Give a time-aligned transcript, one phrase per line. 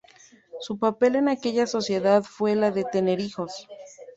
[0.61, 3.67] Su papel en aquella sociedad fue la de tener hijos.